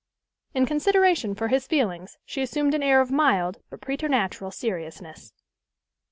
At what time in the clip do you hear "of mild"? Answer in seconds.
3.01-3.59